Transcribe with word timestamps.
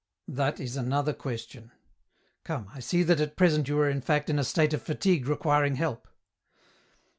"That 0.41 0.59
is 0.59 0.77
another 0.77 1.13
question. 1.13 1.69
Come, 2.43 2.71
I 2.73 2.79
see 2.79 3.03
that 3.03 3.19
at 3.21 3.35
present 3.35 3.67
you 3.67 3.77
are 3.81 3.87
in 3.87 4.01
fact 4.01 4.31
in 4.31 4.39
a 4.39 4.43
state 4.43 4.73
of 4.73 4.81
fatigue 4.81 5.27
requiring 5.27 5.75
help." 5.75 6.07